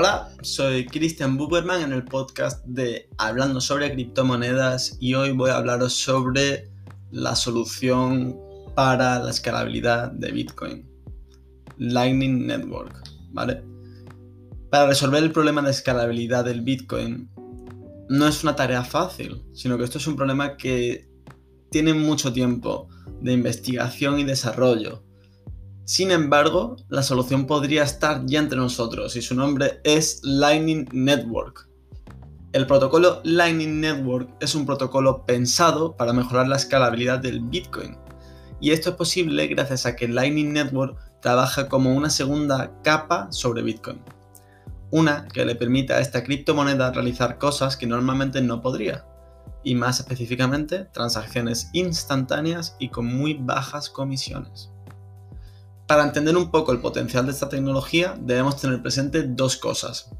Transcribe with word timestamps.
Hola, 0.00 0.32
soy 0.42 0.86
Christian 0.86 1.36
Buberman 1.36 1.82
en 1.82 1.92
el 1.92 2.04
podcast 2.04 2.64
de 2.64 3.08
Hablando 3.18 3.60
sobre 3.60 3.92
criptomonedas 3.92 4.96
y 5.00 5.14
hoy 5.14 5.32
voy 5.32 5.50
a 5.50 5.56
hablaros 5.56 5.92
sobre 5.92 6.70
la 7.10 7.34
solución 7.34 8.38
para 8.76 9.18
la 9.18 9.28
escalabilidad 9.28 10.12
de 10.12 10.30
Bitcoin, 10.30 10.88
Lightning 11.78 12.46
Network, 12.46 12.94
¿vale? 13.32 13.64
Para 14.70 14.86
resolver 14.86 15.20
el 15.20 15.32
problema 15.32 15.62
de 15.62 15.72
escalabilidad 15.72 16.44
del 16.44 16.60
Bitcoin 16.60 17.28
no 18.08 18.28
es 18.28 18.44
una 18.44 18.54
tarea 18.54 18.84
fácil, 18.84 19.42
sino 19.52 19.76
que 19.76 19.82
esto 19.82 19.98
es 19.98 20.06
un 20.06 20.14
problema 20.14 20.56
que 20.56 21.10
tiene 21.72 21.92
mucho 21.92 22.32
tiempo 22.32 22.88
de 23.20 23.32
investigación 23.32 24.20
y 24.20 24.22
desarrollo 24.22 25.07
sin 25.88 26.10
embargo, 26.10 26.76
la 26.90 27.02
solución 27.02 27.46
podría 27.46 27.82
estar 27.82 28.26
ya 28.26 28.40
entre 28.40 28.58
nosotros 28.58 29.16
y 29.16 29.22
su 29.22 29.34
nombre 29.34 29.80
es 29.84 30.20
Lightning 30.22 30.86
Network. 30.92 31.66
El 32.52 32.66
protocolo 32.66 33.22
Lightning 33.24 33.80
Network 33.80 34.28
es 34.38 34.54
un 34.54 34.66
protocolo 34.66 35.24
pensado 35.24 35.96
para 35.96 36.12
mejorar 36.12 36.46
la 36.46 36.56
escalabilidad 36.56 37.20
del 37.20 37.40
Bitcoin. 37.40 37.96
Y 38.60 38.72
esto 38.72 38.90
es 38.90 38.96
posible 38.96 39.46
gracias 39.46 39.86
a 39.86 39.96
que 39.96 40.08
Lightning 40.08 40.52
Network 40.52 40.98
trabaja 41.22 41.70
como 41.70 41.94
una 41.94 42.10
segunda 42.10 42.70
capa 42.82 43.28
sobre 43.32 43.62
Bitcoin. 43.62 44.02
Una 44.90 45.26
que 45.28 45.46
le 45.46 45.54
permite 45.54 45.94
a 45.94 46.00
esta 46.00 46.22
criptomoneda 46.22 46.92
realizar 46.92 47.38
cosas 47.38 47.78
que 47.78 47.86
normalmente 47.86 48.42
no 48.42 48.60
podría. 48.60 49.06
Y 49.64 49.74
más 49.74 50.00
específicamente, 50.00 50.84
transacciones 50.92 51.70
instantáneas 51.72 52.76
y 52.78 52.90
con 52.90 53.06
muy 53.06 53.38
bajas 53.40 53.88
comisiones. 53.88 54.70
Para 55.88 56.04
entender 56.04 56.36
un 56.36 56.50
poco 56.50 56.70
el 56.70 56.80
potencial 56.80 57.24
de 57.24 57.32
esta 57.32 57.48
tecnología 57.48 58.14
debemos 58.20 58.60
tener 58.60 58.82
presente 58.82 59.22
dos 59.22 59.56
cosas. 59.56 60.10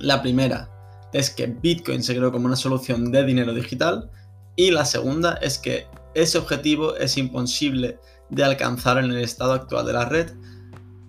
La 0.00 0.22
primera 0.22 0.70
es 1.12 1.30
que 1.30 1.46
Bitcoin 1.46 2.02
se 2.02 2.16
creó 2.16 2.30
como 2.30 2.46
una 2.46 2.54
solución 2.54 3.10
de 3.10 3.24
dinero 3.24 3.52
digital 3.52 4.08
y 4.54 4.70
la 4.70 4.84
segunda 4.84 5.34
es 5.42 5.58
que 5.58 5.88
ese 6.14 6.38
objetivo 6.38 6.94
es 6.94 7.18
imposible 7.18 7.98
de 8.30 8.44
alcanzar 8.44 8.98
en 8.98 9.06
el 9.06 9.18
estado 9.18 9.52
actual 9.52 9.84
de 9.84 9.92
la 9.92 10.04
red 10.04 10.30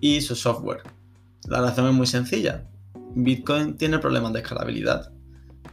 y 0.00 0.20
su 0.20 0.34
software. 0.34 0.82
La 1.46 1.60
razón 1.60 1.86
es 1.86 1.94
muy 1.94 2.08
sencilla. 2.08 2.66
Bitcoin 3.14 3.76
tiene 3.76 4.00
problemas 4.00 4.32
de 4.32 4.40
escalabilidad. 4.40 5.12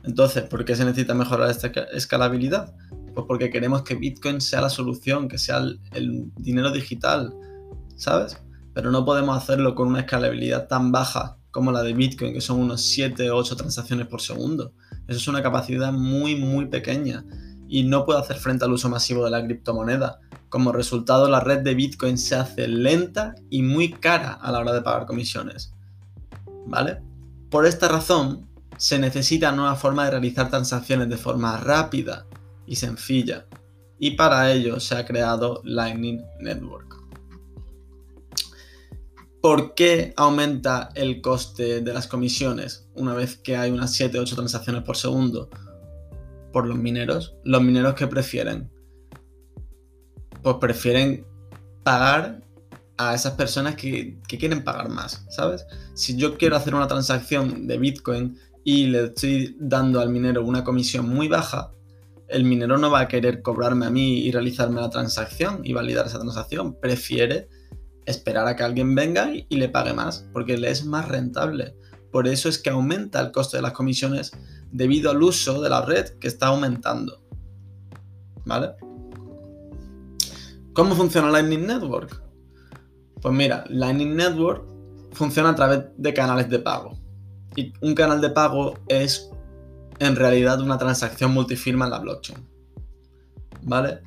Entonces, 0.03 0.43
¿por 0.43 0.65
qué 0.65 0.75
se 0.75 0.85
necesita 0.85 1.15
mejorar 1.15 1.49
esta 1.49 1.67
escalabilidad? 1.93 2.75
Pues 3.15 3.25
porque 3.27 3.49
queremos 3.49 3.81
que 3.81 3.95
Bitcoin 3.95 4.39
sea 4.39 4.61
la 4.61 4.69
solución, 4.69 5.27
que 5.27 5.39
sea 5.39 5.57
el, 5.93 6.31
dinero 6.37 6.71
digital, 6.71 7.33
¿sabes? 8.03 8.37
Pero 8.73 8.91
no 8.91 9.05
podemos 9.05 9.37
hacerlo 9.37 9.75
con 9.75 9.87
una 9.87 10.01
escalabilidad 10.01 10.67
tan 10.67 10.91
baja 10.91 11.37
como 11.51 11.71
la 11.71 11.83
de 11.83 11.93
Bitcoin, 11.93 12.33
que 12.33 12.41
son 12.41 12.59
unos 12.59 12.81
7 12.81 13.29
o 13.29 13.37
8 13.37 13.55
transacciones 13.55 14.07
por 14.07 14.21
segundo. 14.21 14.73
Eso 15.07 15.19
es 15.19 15.27
una 15.27 15.43
capacidad 15.43 15.93
muy, 15.93 16.35
muy 16.35 16.65
pequeña 16.65 17.23
y 17.67 17.83
no 17.83 18.05
puede 18.05 18.19
hacer 18.19 18.37
frente 18.37 18.65
al 18.65 18.73
uso 18.73 18.89
masivo 18.89 19.23
de 19.23 19.31
la 19.31 19.43
criptomoneda. 19.43 20.19
Como 20.49 20.71
resultado, 20.71 21.29
la 21.29 21.39
red 21.39 21.59
de 21.59 21.75
Bitcoin 21.75 22.17
se 22.17 22.35
hace 22.35 22.67
lenta 22.67 23.35
y 23.49 23.61
muy 23.61 23.91
cara 23.91 24.33
a 24.33 24.51
la 24.51 24.59
hora 24.59 24.73
de 24.73 24.81
pagar 24.81 25.05
comisiones. 25.05 25.73
¿Vale? 26.65 27.01
Por 27.49 27.65
esta 27.65 27.87
razón, 27.87 28.49
se 28.77 28.99
necesita 28.99 29.51
nueva 29.51 29.75
forma 29.75 30.05
de 30.05 30.11
realizar 30.11 30.49
transacciones 30.49 31.07
de 31.09 31.17
forma 31.17 31.57
rápida 31.57 32.25
y 32.65 32.75
sencilla. 32.75 33.45
Y 33.99 34.11
para 34.11 34.51
ello 34.51 34.79
se 34.79 34.95
ha 34.95 35.05
creado 35.05 35.61
Lightning 35.63 36.21
Network. 36.39 37.02
¿Por 39.43 39.75
qué 39.75 40.13
aumenta 40.15 40.87
el 40.95 41.19
coste 41.19 41.81
de 41.81 41.93
las 41.93 42.07
comisiones 42.07 42.87
una 42.95 43.13
vez 43.13 43.35
que 43.35 43.57
hay 43.57 43.71
unas 43.71 43.91
7 43.91 44.17
o 44.17 44.21
8 44.21 44.35
transacciones 44.35 44.83
por 44.83 44.95
segundo? 44.95 45.49
Por 46.53 46.65
los 46.65 46.77
mineros. 46.77 47.35
Los 47.43 47.61
mineros 47.61 47.93
que 47.95 48.07
prefieren. 48.07 48.71
Pues 50.41 50.55
prefieren 50.61 51.27
pagar 51.83 52.41
a 52.95 53.13
esas 53.13 53.33
personas 53.33 53.75
que, 53.75 54.17
que, 54.29 54.37
quieren 54.37 54.63
pagar 54.63 54.87
más, 54.87 55.25
¿sabes? 55.29 55.65
Si 55.93 56.15
yo 56.15 56.37
quiero 56.37 56.55
hacer 56.55 56.73
una 56.73 56.87
transacción 56.87 57.67
de 57.67 57.77
Bitcoin 57.77 58.39
y 58.63 58.85
le 58.85 59.07
estoy 59.07 59.57
dando 59.59 59.99
al 59.99 60.07
minero 60.07 60.45
una 60.45 60.63
comisión 60.63 61.09
muy 61.09 61.27
baja, 61.27 61.73
el 62.29 62.45
minero 62.45 62.77
no 62.77 62.89
va 62.89 63.01
a 63.01 63.07
querer 63.09 63.41
cobrarme 63.41 63.87
a 63.87 63.89
mí 63.89 64.19
y 64.19 64.31
realizarme 64.31 64.79
la 64.79 64.89
transacción 64.89 65.59
y 65.65 65.73
validar 65.73 66.05
esa 66.05 66.19
transacción. 66.19 66.79
Prefiere 66.79 67.49
esperar 68.05 68.47
a 68.47 68.55
que 68.55 68.63
alguien 68.63 68.95
venga 68.95 69.31
y, 69.33 69.55
le 69.55 69.69
pague 69.69 69.93
más, 69.93 70.27
porque 70.33 70.57
le 70.57 70.69
es 70.69 70.85
más 70.85 71.07
rentable. 71.07 71.75
Por 72.11 72.27
eso 72.27 72.49
es 72.49 72.59
que 72.59 72.69
aumenta 72.69 73.19
el 73.19 73.31
coste 73.31 73.57
de 73.57 73.63
las 73.63 73.73
comisiones 73.73 74.31
debido 74.71 75.11
al 75.11 75.21
uso 75.21 75.61
de 75.61 75.69
la 75.69 75.81
red 75.81 76.09
que 76.19 76.27
está 76.27 76.47
aumentando. 76.47 77.21
¿Vale? 78.45 78.71
¿Cómo 80.73 80.95
funciona 80.95 81.29
Lightning 81.29 81.65
Network? 81.65 82.21
Pues 83.21 83.33
mira, 83.33 83.63
Lightning 83.69 84.15
Network 84.15 84.65
funciona 85.11 85.49
a 85.49 85.55
través 85.55 85.85
de 85.97 86.13
canales 86.13 86.49
de 86.49 86.59
pago. 86.59 86.97
Y 87.55 87.73
un 87.81 87.93
canal 87.93 88.19
de 88.19 88.29
pago 88.31 88.79
es 88.87 89.29
en 89.99 90.15
realidad 90.15 90.59
una 90.61 90.77
transacción 90.77 91.31
multifirma 91.31 91.85
en 91.85 91.91
la 91.91 91.99
blockchain. 91.99 92.39
¿Vale? 93.61 94.01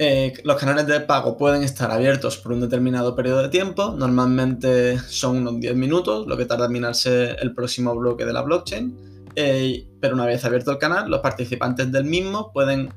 Eh, 0.00 0.32
los 0.44 0.56
canales 0.56 0.86
de 0.86 1.00
pago 1.00 1.36
pueden 1.36 1.64
estar 1.64 1.90
abiertos 1.90 2.36
por 2.38 2.52
un 2.52 2.60
determinado 2.60 3.16
periodo 3.16 3.42
de 3.42 3.48
tiempo, 3.48 3.94
normalmente 3.98 4.96
son 5.00 5.38
unos 5.38 5.58
10 5.58 5.74
minutos, 5.74 6.26
lo 6.28 6.36
que 6.36 6.44
tarda 6.44 6.66
en 6.66 6.72
minarse 6.72 7.30
el 7.32 7.52
próximo 7.52 7.96
bloque 7.96 8.24
de 8.24 8.32
la 8.32 8.42
blockchain, 8.42 8.96
eh, 9.34 9.88
pero 10.00 10.14
una 10.14 10.24
vez 10.24 10.44
abierto 10.44 10.70
el 10.70 10.78
canal, 10.78 11.10
los 11.10 11.18
participantes 11.18 11.90
del 11.90 12.04
mismo 12.04 12.52
pueden 12.52 12.94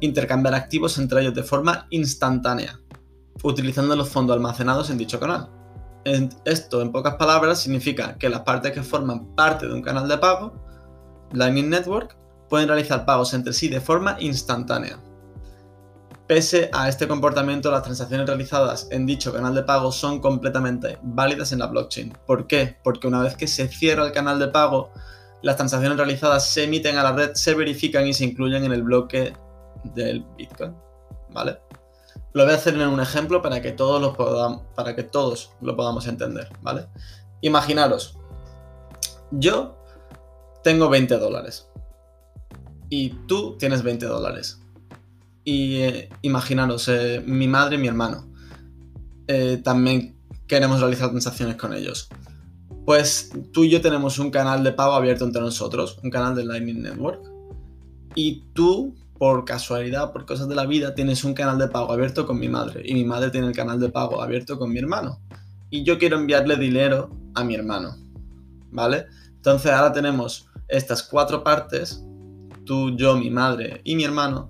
intercambiar 0.00 0.54
activos 0.54 0.98
entre 0.98 1.20
ellos 1.20 1.34
de 1.34 1.44
forma 1.44 1.86
instantánea, 1.90 2.80
utilizando 3.44 3.94
los 3.94 4.08
fondos 4.08 4.34
almacenados 4.34 4.90
en 4.90 4.98
dicho 4.98 5.20
canal. 5.20 5.48
Esto, 6.44 6.82
en 6.82 6.90
pocas 6.90 7.14
palabras, 7.14 7.60
significa 7.60 8.18
que 8.18 8.28
las 8.28 8.40
partes 8.40 8.72
que 8.72 8.82
forman 8.82 9.36
parte 9.36 9.68
de 9.68 9.74
un 9.74 9.82
canal 9.82 10.08
de 10.08 10.18
pago, 10.18 10.52
Lightning 11.32 11.70
Network, 11.70 12.16
pueden 12.48 12.66
realizar 12.66 13.04
pagos 13.04 13.32
entre 13.32 13.52
sí 13.52 13.68
de 13.68 13.80
forma 13.80 14.16
instantánea. 14.18 14.98
Pese 16.32 16.70
a 16.72 16.88
este 16.88 17.06
comportamiento, 17.06 17.70
las 17.70 17.82
transacciones 17.82 18.26
realizadas 18.26 18.88
en 18.90 19.04
dicho 19.04 19.34
canal 19.34 19.54
de 19.54 19.64
pago 19.64 19.92
son 19.92 20.18
completamente 20.18 20.98
válidas 21.02 21.52
en 21.52 21.58
la 21.58 21.66
blockchain. 21.66 22.16
¿Por 22.26 22.46
qué? 22.46 22.78
Porque 22.82 23.06
una 23.06 23.20
vez 23.20 23.36
que 23.36 23.46
se 23.46 23.68
cierra 23.68 24.06
el 24.06 24.12
canal 24.12 24.38
de 24.38 24.48
pago, 24.48 24.94
las 25.42 25.56
transacciones 25.56 25.98
realizadas 25.98 26.48
se 26.48 26.64
emiten 26.64 26.96
a 26.96 27.02
la 27.02 27.12
red, 27.12 27.34
se 27.34 27.52
verifican 27.52 28.06
y 28.06 28.14
se 28.14 28.24
incluyen 28.24 28.64
en 28.64 28.72
el 28.72 28.82
bloque 28.82 29.34
del 29.84 30.24
Bitcoin. 30.38 30.74
¿Vale? 31.28 31.58
Lo 32.32 32.44
voy 32.44 32.54
a 32.54 32.56
hacer 32.56 32.76
en 32.76 32.88
un 32.88 33.00
ejemplo 33.00 33.42
para 33.42 33.60
que 33.60 33.72
todos 33.72 34.00
lo, 34.00 34.14
podamos, 34.14 34.62
para 34.74 34.96
que 34.96 35.02
todos 35.02 35.52
lo 35.60 35.76
podamos 35.76 36.06
entender, 36.06 36.48
¿vale? 36.62 36.86
Imaginaros, 37.42 38.16
yo 39.32 39.76
tengo 40.64 40.88
20 40.88 41.14
dólares 41.18 41.68
y 42.88 43.10
tú 43.26 43.58
tienes 43.58 43.82
20 43.82 44.06
dólares. 44.06 44.61
Y 45.44 45.76
eh, 45.76 46.08
imaginaros, 46.22 46.88
eh, 46.88 47.22
mi 47.26 47.48
madre 47.48 47.76
y 47.76 47.78
mi 47.78 47.88
hermano. 47.88 48.28
Eh, 49.26 49.60
también 49.62 50.16
queremos 50.46 50.80
realizar 50.80 51.10
transacciones 51.10 51.56
con 51.56 51.72
ellos. 51.72 52.08
Pues 52.84 53.30
tú 53.52 53.64
y 53.64 53.70
yo 53.70 53.80
tenemos 53.80 54.18
un 54.18 54.30
canal 54.30 54.64
de 54.64 54.72
pago 54.72 54.92
abierto 54.92 55.24
entre 55.24 55.40
nosotros, 55.40 55.98
un 56.02 56.10
canal 56.10 56.34
de 56.34 56.44
Lightning 56.44 56.82
Network. 56.82 57.22
Y 58.14 58.44
tú, 58.52 58.94
por 59.18 59.44
casualidad, 59.44 60.12
por 60.12 60.26
cosas 60.26 60.48
de 60.48 60.54
la 60.54 60.66
vida, 60.66 60.94
tienes 60.94 61.24
un 61.24 61.34
canal 61.34 61.58
de 61.58 61.68
pago 61.68 61.92
abierto 61.92 62.26
con 62.26 62.38
mi 62.38 62.48
madre. 62.48 62.82
Y 62.84 62.94
mi 62.94 63.04
madre 63.04 63.30
tiene 63.30 63.46
el 63.46 63.54
canal 63.54 63.80
de 63.80 63.88
pago 63.88 64.22
abierto 64.22 64.58
con 64.58 64.70
mi 64.70 64.78
hermano. 64.78 65.20
Y 65.70 65.84
yo 65.84 65.98
quiero 65.98 66.18
enviarle 66.18 66.56
dinero 66.56 67.10
a 67.34 67.44
mi 67.44 67.54
hermano. 67.54 67.96
¿Vale? 68.70 69.06
Entonces 69.36 69.72
ahora 69.72 69.92
tenemos 69.92 70.48
estas 70.68 71.02
cuatro 71.02 71.42
partes, 71.42 72.04
tú, 72.64 72.96
yo, 72.96 73.16
mi 73.16 73.30
madre 73.30 73.80
y 73.84 73.96
mi 73.96 74.04
hermano, 74.04 74.48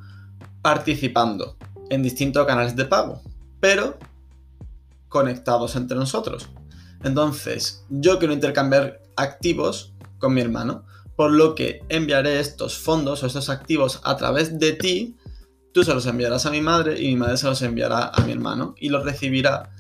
participando 0.63 1.57
en 1.91 2.03
distintos 2.03 2.47
canales 2.47 2.75
de 2.77 2.85
pago, 2.85 3.21
pero 3.61 3.99
conectados 5.09 5.77
entre 5.77 5.97
nosotros. 5.97 6.49
Entonces, 7.05 7.85
yo 7.91 8.19
quiero 8.19 8.33
intercambiar 8.33 9.03
activos 9.17 9.93
con 10.19 10.35
mi 10.35 10.41
hermano, 10.41 10.85
por 11.17 11.33
lo 11.33 11.55
que 11.55 11.85
enviaré 11.89 12.41
estos 12.41 12.79
fondos 12.79 13.23
o 13.23 13.27
estos 13.27 13.51
activos 13.51 14.01
a 14.05 14.17
través 14.17 14.59
de 14.59 14.73
ti, 14.73 15.17
tú 15.73 15.85
se 15.85 15.93
los 15.93 16.07
enviarás 16.07 16.47
a 16.47 16.51
mi 16.51 16.61
madre 16.61 17.01
y 17.01 17.09
mi 17.09 17.17
madre 17.17 17.37
se 17.37 17.47
los 17.47 17.61
enviará 17.63 18.09
a 18.09 18.25
mi 18.25 18.33
hermano 18.33 18.75
y 18.79 18.89
los 18.89 19.05
recibirá 19.05 19.71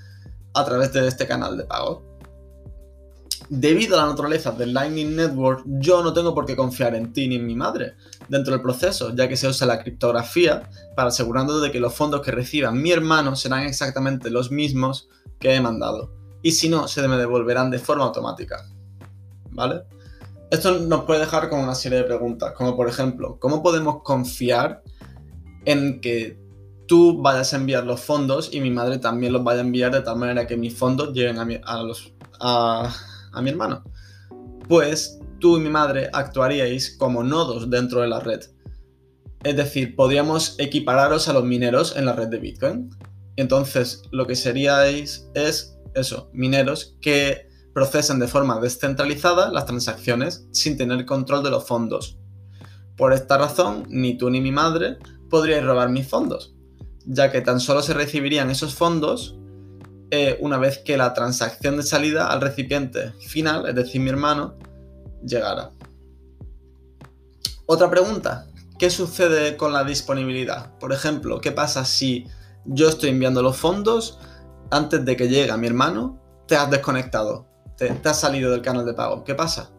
a 0.55 0.65
través 0.65 0.93
de 0.93 1.07
este 1.07 1.27
canal 1.27 1.57
de 1.57 1.65
pago 1.65 2.12
debido 3.55 3.99
a 3.99 4.03
la 4.03 4.09
naturaleza 4.09 4.51
del 4.53 4.73
Lightning 4.73 5.15
Network, 5.15 5.63
yo 5.67 6.03
no 6.03 6.15
tengo 6.15 6.35
por 6.35 6.47
qué 6.47 6.57
confiar 6.57 6.95
en 6.95 7.13
ti 7.13 7.29
ni 7.29 7.37
en 7.37 7.47
mi 7.47 7.55
madre 7.55 7.97
dentro 8.31 8.55
del 8.55 8.63
proceso, 8.63 9.15
ya 9.15 9.29
que 9.29 9.37
se 9.37 9.47
usa 9.47 9.67
la 9.67 9.79
criptografía 9.79 10.71
para 10.97 11.09
asegurando 11.09 11.61
de 11.61 11.71
que 11.71 11.79
los 11.79 11.95
fondos 11.95 12.23
que 12.23 12.31
reciba 12.31 12.73
mi 12.73 12.93
hermano 12.93 13.37
serán 13.37 13.65
exactamente 13.65 14.31
los 14.31 14.51
mismos 14.51 15.11
que 15.39 15.55
he 15.55 15.61
mandado. 15.61 16.15
Y 16.43 16.53
si 16.53 16.71
no, 16.71 16.89
se 16.89 17.07
me 17.07 17.19
devolverán 17.19 17.71
de 17.71 17.79
forma 17.79 18.05
automática. 18.05 18.65
¿vale? 19.51 19.83
Esto 20.51 20.79
nos 20.79 21.05
puede 21.05 21.21
dejar 21.21 21.51
con 21.51 21.61
una 21.61 21.75
serie 21.75 21.99
de 21.99 22.05
preguntas, 22.05 22.55
como 22.57 22.75
por 22.75 22.89
ejemplo, 22.89 23.37
¿cómo 23.39 23.63
podemos 23.63 24.03
confiar 24.03 24.83
en 25.67 26.01
que 26.01 26.41
tú 26.89 27.21
vayas 27.21 27.53
a 27.53 27.57
enviar 27.57 27.85
los 27.85 28.01
fondos 28.01 28.49
y 28.51 28.61
mi 28.61 28.71
madre 28.71 28.97
también 28.97 29.35
los 29.35 29.45
vaya 29.45 29.61
a 29.61 29.65
enviar 29.65 29.93
de 29.93 30.01
tal 30.01 30.17
manera 30.17 30.47
que 30.47 30.57
mis 30.57 30.75
fondos 30.75 31.13
lleguen 31.13 31.39
a 31.39 31.45
mi, 31.45 31.61
los, 31.85 32.15
a, 32.41 32.91
mi 33.41 33.51
hermano? 33.51 33.85
Pues 34.69 35.19
tú 35.39 35.57
y 35.57 35.61
mi 35.61 35.71
madre 35.71 36.11
actuaríais 36.13 36.97
como 36.97 37.23
nodos 37.23 37.71
dentro 37.71 38.01
de 38.01 38.09
la 38.09 38.21
red. 38.21 38.41
Es 39.43 39.57
decir, 39.57 39.97
podríamos 39.97 40.55
equipararos 40.59 41.29
a 41.29 41.33
los 41.33 41.45
mineros 41.45 41.97
en 41.97 42.07
la 42.07 42.13
red 42.13 42.29
de 42.29 42.39
Bitcoin. 42.39 42.91
Entonces, 43.37 44.03
lo 44.11 44.27
que 44.27 44.37
seríais 44.37 45.29
es 45.35 45.79
eso, 45.95 46.31
mineros 46.33 46.97
que 47.01 47.49
procesan 47.75 48.19
de 48.19 48.29
forma 48.29 48.61
descentralizada 48.61 49.51
las 49.51 49.67
transacciones 49.67 50.47
sin 50.53 50.77
tener 50.77 51.07
control 51.07 51.43
de 51.43 51.51
los 51.51 51.67
fondos. 51.67 52.19
Por 52.97 53.13
esta 53.13 53.39
razón, 53.39 53.85
ni 53.89 54.17
tú 54.19 54.31
ni 54.31 54.41
mi 54.41 54.53
madre 54.53 54.99
podríais 55.31 55.65
robar 55.65 55.89
mis 55.89 56.07
fondos, 56.07 56.55
ya 57.07 57.33
que 57.33 57.41
tan 57.41 57.59
solo 57.59 57.83
se 57.83 57.95
recibirían 57.95 58.51
esos 58.51 58.75
fondos 58.75 59.39
eh, 60.15 60.37
una 60.41 60.59
vez 60.59 60.77
que 60.77 60.99
la 60.99 61.15
transacción 61.15 61.79
de 61.79 61.83
salida 61.83 62.27
al 62.27 62.43
recipiente 62.43 63.13
final, 63.27 63.67
es 63.67 63.75
decir, 63.75 63.99
mi 63.99 64.11
hermano, 64.11 64.59
llegara. 65.25 65.71
Otra 67.65 67.89
pregunta, 67.89 68.47
¿qué 68.79 68.91
sucede 68.91 69.57
con 69.57 69.73
la 69.73 69.85
disponibilidad? 69.85 70.79
Por 70.79 70.93
ejemplo, 70.93 71.41
¿qué 71.41 71.51
pasa 71.51 71.87
si 71.87 72.27
yo 72.67 72.91
estoy 72.91 73.09
enviando 73.09 73.41
los 73.41 73.57
fondos 73.57 74.19
antes 74.71 75.03
de 75.03 75.17
que 75.17 75.29
llegue 75.29 75.51
a 75.51 75.57
mi 75.57 75.67
hermano, 75.67 76.21
te 76.47 76.57
has 76.57 76.71
desconectado, 76.71 77.47
te, 77.79 77.99
has 78.05 78.21
salido 78.21 78.51
del 78.51 78.61
canal 78.61 78.85
de 78.85 78.93
pago? 78.93 79.25
¿Qué 79.25 79.35
pasa? 79.35 79.71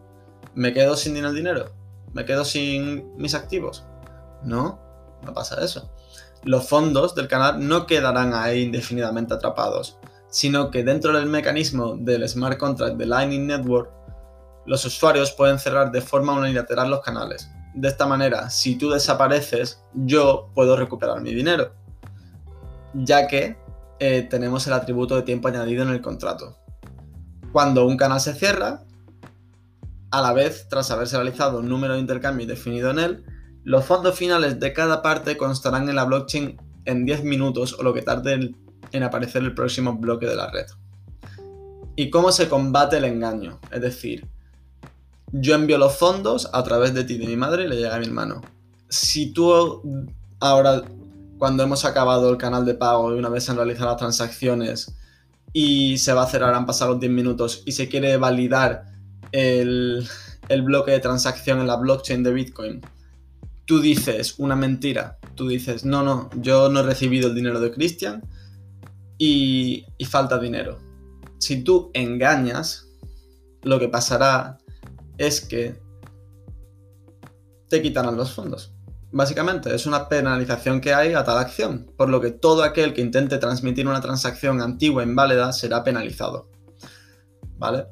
¿Me 0.56 0.72
quedo 0.72 0.96
sin 0.96 1.14
dinero? 1.14 1.32
dinero? 1.32 1.70
¿Me 2.12 2.24
quedo 2.24 2.44
sin 2.44 3.16
mis 3.16 3.36
activos? 3.36 3.84
No, 4.42 4.80
no 5.22 5.32
pasa 5.32 5.64
eso. 5.64 5.92
Los 6.42 6.68
fondos 6.68 7.14
del 7.14 7.28
canal 7.28 7.64
no 7.64 7.86
quedarán 7.86 8.34
ahí 8.34 8.62
indefinidamente 8.62 9.32
atrapados, 9.32 9.96
sino 10.34 10.72
que 10.72 10.82
dentro 10.82 11.12
del 11.12 11.26
mecanismo 11.26 11.96
del 11.96 12.28
smart 12.28 12.58
contract 12.58 12.96
de 12.96 13.06
Lightning 13.06 13.46
Network, 13.46 13.88
los 14.66 14.84
usuarios 14.84 15.30
pueden 15.30 15.60
cerrar 15.60 15.92
de 15.92 16.00
forma 16.00 16.32
unilateral 16.32 16.90
los 16.90 17.02
canales. 17.02 17.48
De 17.72 17.86
esta 17.86 18.04
manera, 18.08 18.50
si 18.50 18.74
tú 18.74 18.90
desapareces, 18.90 19.84
yo 19.94 20.50
puedo 20.52 20.76
recuperar 20.76 21.20
mi 21.20 21.32
dinero, 21.32 21.72
ya 22.94 23.28
que 23.28 23.56
eh, 24.00 24.26
tenemos 24.28 24.66
el 24.66 24.72
atributo 24.72 25.14
de 25.14 25.22
tiempo 25.22 25.46
añadido 25.46 25.84
en 25.84 25.90
el 25.90 26.00
contrato. 26.00 26.58
Cuando 27.52 27.86
un 27.86 27.96
canal 27.96 28.18
se 28.18 28.34
cierra, 28.34 28.82
a 30.10 30.20
la 30.20 30.32
vez, 30.32 30.66
tras 30.68 30.90
haberse 30.90 31.14
realizado 31.14 31.60
un 31.60 31.68
número 31.68 31.94
de 31.94 32.00
intercambio 32.00 32.44
definido 32.44 32.90
en 32.90 32.98
él, 32.98 33.24
los 33.62 33.84
fondos 33.84 34.18
finales 34.18 34.58
de 34.58 34.72
cada 34.72 35.00
parte 35.00 35.36
constarán 35.36 35.88
en 35.88 35.94
la 35.94 36.04
blockchain 36.04 36.60
en 36.86 37.06
10 37.06 37.22
minutos 37.22 37.76
o 37.78 37.84
lo 37.84 37.94
que 37.94 38.02
tarde 38.02 38.52
en 38.94 39.02
aparecer 39.02 39.42
el 39.42 39.54
próximo 39.54 39.94
bloque 39.94 40.26
de 40.26 40.36
la 40.36 40.50
red. 40.50 40.66
¿Y 41.96 42.10
cómo 42.10 42.32
se 42.32 42.48
combate 42.48 42.96
el 42.96 43.04
engaño? 43.04 43.60
Es 43.70 43.80
decir, 43.80 44.26
yo 45.32 45.54
envío 45.54 45.78
los 45.78 45.96
fondos 45.96 46.48
a 46.52 46.62
través 46.64 46.94
de 46.94 47.04
ti, 47.04 47.18
de 47.18 47.26
mi 47.26 47.36
madre, 47.36 47.64
y 47.64 47.68
le 47.68 47.76
llega 47.76 47.94
a 47.94 47.98
mi 47.98 48.06
hermano. 48.06 48.40
Si 48.88 49.32
tú 49.32 49.82
ahora, 50.40 50.82
cuando 51.38 51.62
hemos 51.62 51.84
acabado 51.84 52.30
el 52.30 52.36
canal 52.36 52.64
de 52.64 52.74
pago 52.74 53.14
y 53.14 53.18
una 53.18 53.28
vez 53.28 53.44
se 53.44 53.50
han 53.50 53.56
realizado 53.56 53.90
las 53.90 53.98
transacciones 53.98 54.94
y 55.52 55.98
se 55.98 56.12
va 56.12 56.22
a 56.22 56.28
cerrar, 56.28 56.54
han 56.54 56.66
pasado 56.66 56.92
los 56.92 57.00
10 57.00 57.12
minutos 57.12 57.62
y 57.66 57.72
se 57.72 57.88
quiere 57.88 58.16
validar 58.16 58.86
el, 59.32 60.06
el 60.48 60.62
bloque 60.62 60.92
de 60.92 61.00
transacción 61.00 61.60
en 61.60 61.66
la 61.66 61.76
blockchain 61.76 62.22
de 62.22 62.32
Bitcoin 62.32 62.80
tú 63.64 63.80
dices 63.80 64.34
una 64.38 64.56
mentira, 64.56 65.18
tú 65.34 65.48
dices, 65.48 65.84
no, 65.84 66.02
no, 66.02 66.30
yo 66.40 66.68
no 66.68 66.80
he 66.80 66.82
recibido 66.82 67.28
el 67.28 67.34
dinero 67.34 67.60
de 67.60 67.70
Christian 67.70 68.22
y, 69.18 69.86
falta 70.08 70.38
dinero. 70.38 70.78
Si 71.38 71.62
tú 71.62 71.90
engañas, 71.94 72.88
lo 73.62 73.78
que 73.78 73.88
pasará 73.88 74.58
es 75.18 75.40
que 75.40 75.80
te 77.68 77.82
quitarán 77.82 78.16
los 78.16 78.32
fondos. 78.32 78.72
Básicamente, 79.12 79.74
es 79.74 79.86
una 79.86 80.08
penalización 80.08 80.80
que 80.80 80.92
hay 80.92 81.14
a 81.14 81.24
tal 81.24 81.38
acción, 81.38 81.90
por 81.96 82.08
lo 82.08 82.20
que 82.20 82.30
todo 82.30 82.64
aquel 82.64 82.94
que 82.94 83.00
intente 83.00 83.38
transmitir 83.38 83.86
una 83.86 84.00
transacción 84.00 84.60
antigua 84.60 85.02
e 85.02 85.06
inválida 85.06 85.52
será 85.52 85.84
penalizado. 85.84 86.48
¿Vale? 87.56 87.86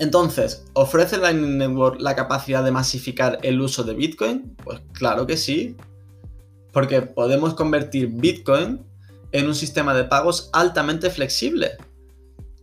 Entonces, 0.00 0.64
¿ofrece 0.72 1.18
Lightning 1.18 1.58
Network 1.58 2.00
la 2.00 2.16
capacidad 2.16 2.64
de 2.64 2.72
masificar 2.72 3.38
el 3.42 3.60
uso 3.60 3.84
de 3.84 3.94
Bitcoin? 3.94 4.56
Pues 4.64 4.80
claro 4.92 5.26
que 5.26 5.36
sí, 5.36 5.76
porque 6.72 7.02
podemos 7.02 7.54
convertir 7.54 8.08
Bitcoin 8.08 8.89
en 9.32 9.46
un 9.46 9.54
sistema 9.54 9.94
de 9.94 10.04
pagos 10.04 10.50
altamente 10.52 11.10
flexible, 11.10 11.72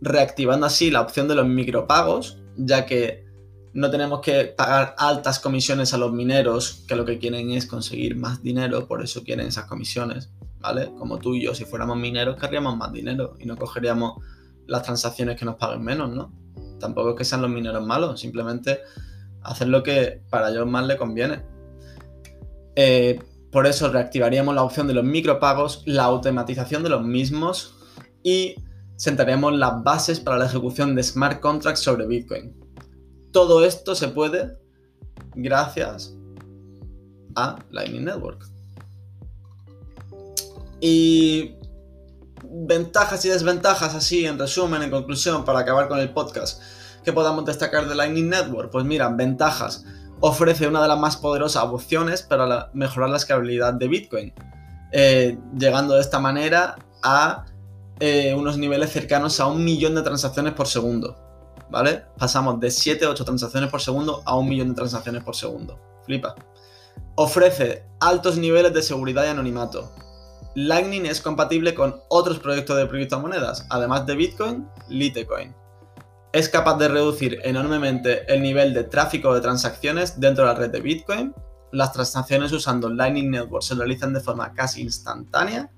reactivando 0.00 0.66
así 0.66 0.90
la 0.90 1.00
opción 1.00 1.28
de 1.28 1.34
los 1.34 1.46
micropagos, 1.46 2.38
ya 2.56 2.86
que 2.86 3.26
no 3.72 3.90
tenemos 3.90 4.20
que 4.20 4.44
pagar 4.44 4.94
altas 4.98 5.38
comisiones 5.38 5.94
a 5.94 5.98
los 5.98 6.12
mineros, 6.12 6.84
que 6.88 6.96
lo 6.96 7.04
que 7.04 7.18
quieren 7.18 7.50
es 7.50 7.66
conseguir 7.66 8.16
más 8.16 8.42
dinero, 8.42 8.86
por 8.86 9.02
eso 9.02 9.22
quieren 9.22 9.46
esas 9.46 9.66
comisiones, 9.66 10.30
¿vale? 10.58 10.90
Como 10.98 11.18
tú 11.18 11.34
y 11.34 11.44
yo, 11.44 11.54
si 11.54 11.64
fuéramos 11.64 11.96
mineros, 11.96 12.36
querríamos 12.36 12.76
más 12.76 12.92
dinero 12.92 13.36
y 13.38 13.46
no 13.46 13.56
cogeríamos 13.56 14.22
las 14.66 14.82
transacciones 14.82 15.36
que 15.38 15.44
nos 15.44 15.56
paguen 15.56 15.82
menos, 15.82 16.10
¿no? 16.10 16.32
Tampoco 16.80 17.10
es 17.10 17.16
que 17.16 17.24
sean 17.24 17.42
los 17.42 17.50
mineros 17.50 17.84
malos, 17.84 18.20
simplemente 18.20 18.80
hacer 19.42 19.68
lo 19.68 19.82
que 19.82 20.22
para 20.30 20.50
ellos 20.50 20.66
más 20.66 20.86
le 20.86 20.96
conviene. 20.96 21.42
Eh, 22.76 23.20
por 23.50 23.66
eso 23.66 23.90
reactivaríamos 23.90 24.54
la 24.54 24.62
opción 24.62 24.86
de 24.86 24.94
los 24.94 25.04
micropagos, 25.04 25.82
la 25.86 26.04
automatización 26.04 26.82
de 26.82 26.90
los 26.90 27.02
mismos 27.02 27.74
y 28.22 28.56
sentaríamos 28.96 29.54
las 29.54 29.82
bases 29.82 30.20
para 30.20 30.38
la 30.38 30.46
ejecución 30.46 30.94
de 30.94 31.02
smart 31.02 31.40
contracts 31.40 31.80
sobre 31.80 32.06
Bitcoin. 32.06 32.54
Todo 33.32 33.64
esto 33.64 33.94
se 33.94 34.08
puede 34.08 34.58
gracias 35.34 36.14
a 37.36 37.56
Lightning 37.70 38.04
Network. 38.04 38.44
Y 40.80 41.54
ventajas 42.44 43.24
y 43.24 43.28
desventajas 43.28 43.94
así, 43.94 44.26
en 44.26 44.38
resumen, 44.38 44.82
en 44.82 44.90
conclusión, 44.90 45.44
para 45.44 45.60
acabar 45.60 45.88
con 45.88 45.98
el 45.98 46.10
podcast, 46.10 46.62
que 47.04 47.12
podamos 47.12 47.44
destacar 47.44 47.88
de 47.88 47.94
Lightning 47.94 48.28
Network. 48.28 48.70
Pues 48.70 48.84
mira, 48.84 49.08
ventajas. 49.08 49.84
Ofrece 50.20 50.66
una 50.66 50.82
de 50.82 50.88
las 50.88 50.98
más 50.98 51.16
poderosas 51.16 51.64
opciones 51.64 52.22
para 52.22 52.70
mejorar 52.72 53.10
la 53.10 53.16
escalabilidad 53.16 53.74
de 53.74 53.88
Bitcoin, 53.88 54.34
eh, 54.92 55.38
llegando 55.56 55.94
de 55.94 56.00
esta 56.00 56.18
manera 56.18 56.76
a 57.02 57.46
eh, 58.00 58.34
unos 58.34 58.58
niveles 58.58 58.90
cercanos 58.90 59.38
a 59.40 59.46
un 59.46 59.64
millón 59.64 59.94
de 59.94 60.02
transacciones 60.02 60.54
por 60.54 60.66
segundo. 60.66 61.16
¿Vale? 61.70 62.04
Pasamos 62.18 62.58
de 62.60 62.70
7 62.70 63.06
8 63.06 63.24
transacciones 63.24 63.70
por 63.70 63.82
segundo 63.82 64.22
a 64.24 64.36
un 64.36 64.48
millón 64.48 64.70
de 64.70 64.74
transacciones 64.74 65.22
por 65.22 65.36
segundo. 65.36 65.78
Flipa. 66.04 66.34
Ofrece 67.14 67.84
altos 68.00 68.38
niveles 68.38 68.72
de 68.72 68.82
seguridad 68.82 69.24
y 69.24 69.28
anonimato, 69.28 69.92
Lightning 70.54 71.06
es 71.06 71.20
compatible 71.20 71.72
con 71.72 72.00
otros 72.08 72.40
proyectos 72.40 72.76
de 72.76 72.88
criptomonedas, 72.88 73.64
además 73.70 74.06
de 74.06 74.16
Bitcoin, 74.16 74.68
Litecoin. 74.88 75.54
Es 76.32 76.48
capaz 76.50 76.76
de 76.76 76.88
reducir 76.88 77.40
enormemente 77.42 78.30
el 78.32 78.42
nivel 78.42 78.74
de 78.74 78.84
tráfico 78.84 79.34
de 79.34 79.40
transacciones 79.40 80.20
dentro 80.20 80.44
de 80.44 80.52
la 80.52 80.58
red 80.58 80.70
de 80.70 80.80
Bitcoin. 80.80 81.34
Las 81.72 81.92
transacciones 81.92 82.52
usando 82.52 82.90
Lightning 82.90 83.30
Network 83.30 83.62
se 83.62 83.74
realizan 83.74 84.12
de 84.12 84.20
forma 84.20 84.52
casi 84.52 84.82
instantánea. 84.82 85.70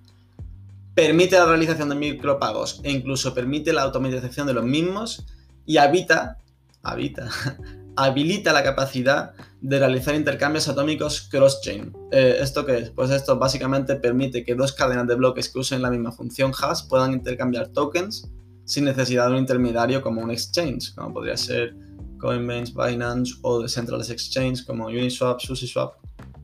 Permite 0.95 1.39
la 1.39 1.47
realización 1.47 1.89
de 1.91 1.95
micropagos 1.95 2.81
e 2.83 2.91
incluso 2.91 3.33
permite 3.33 3.73
la 3.73 3.83
automatización 3.83 4.49
de 4.49 4.55
los 4.55 4.65
mismos 4.65 5.25
y 5.67 5.77
habita, 5.77 6.39
habita 6.83 7.31
habilita 7.97 8.53
la 8.53 8.65
capacidad 8.65 9.35
de 9.61 9.79
realizar 9.79 10.17
intercambios 10.17 10.69
atómicos 10.69 11.29
cross-chain. 11.31 11.93
Eh, 12.11 12.39
¿Esto 12.41 12.67
qué 12.67 12.79
es? 12.79 12.91
Pues 12.91 13.11
esto 13.11 13.39
básicamente 13.39 13.95
permite 13.97 14.45
que 14.45 14.57
dos 14.57 14.73
cadenas 14.73 15.07
de 15.07 15.15
bloques 15.15 15.49
que 15.49 15.61
usen 15.61 15.83
la 15.83 15.91
misma 15.91 16.11
función 16.11 16.53
hash 16.61 16.89
puedan 16.89 17.13
intercambiar 17.13 17.69
tokens 17.69 18.29
sin 18.71 18.85
necesidad 18.85 19.27
de 19.27 19.33
un 19.33 19.39
intermediario 19.39 20.03
como 20.03 20.21
un 20.23 20.31
exchange, 20.31 20.95
como 20.95 21.15
podría 21.15 21.37
ser 21.37 21.75
Coinbase, 22.19 22.73
Binance 22.75 23.35
o 23.43 23.61
Decentralized 23.63 24.13
Exchange 24.13 24.65
como 24.65 24.87
Uniswap, 24.87 25.41
SushiSwap, 25.41 25.95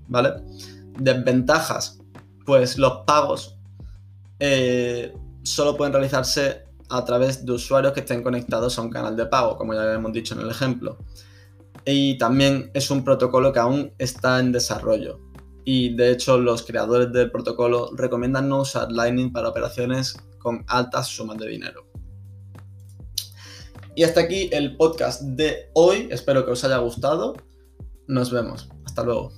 ¿vale? 0.09 0.31
Desventajas, 0.99 1.99
pues 2.45 2.79
los 2.79 3.05
pagos 3.07 3.57
eh, 4.41 5.15
solo 5.43 5.77
pueden 5.77 5.93
realizarse 5.93 6.65
a 6.89 7.05
través 7.05 7.45
de 7.45 7.53
usuarios 7.53 7.93
que 7.93 8.01
estén 8.01 8.23
conectados 8.23 8.79
a 8.79 8.83
un 8.83 8.91
canal 8.91 9.17
de 9.17 9.27
pago, 9.27 9.57
como 9.57 9.75
ya 9.75 9.95
hemos 9.95 10.13
dicho 10.13 10.35
en 10.35 10.41
el 10.41 10.51
ejemplo 10.51 10.99
y 11.87 12.19
también 12.19 12.71
es 12.75 12.91
un 12.91 13.05
protocolo 13.05 13.53
que 13.53 13.61
aún 13.61 13.93
está 13.99 14.41
en 14.41 14.51
desarrollo. 14.51 15.21
Y 15.65 15.95
de 15.95 16.11
hecho 16.11 16.37
los 16.37 16.65
creadores 16.65 17.13
del 17.13 17.31
protocolo 17.31 17.91
recomiendan 17.95 18.49
no 18.49 18.63
usar 18.63 18.91
Lightning 18.91 19.33
para 19.33 19.49
operaciones 19.49 20.17
con 20.39 20.65
altas 20.67 21.07
sumas 21.07 21.39
de 21.39 21.49
dinero. 21.49 21.86
Y 23.97 24.05
hasta 24.05 24.21
aquí 24.21 24.51
el 24.53 24.77
podcast 24.77 25.23
de 25.23 25.71
hoy. 25.73 26.09
Espero 26.11 26.45
que 26.45 26.53
os 26.53 26.63
haya 26.65 26.77
gustado. 26.77 27.35
Nos 28.07 28.31
vemos. 28.31 28.69
Hasta 28.85 29.03
luego. 29.03 29.33